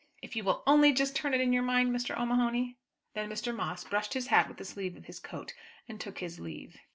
[0.19, 2.17] If you will only just turn it in your mind, Mr.
[2.19, 2.75] O'Mahony."
[3.13, 3.55] Then Mr.
[3.55, 5.53] Moss brushed his hat with the sleeve of his coat
[5.87, 6.75] and took his leave.